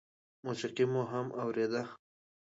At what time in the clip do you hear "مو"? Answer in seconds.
0.91-1.01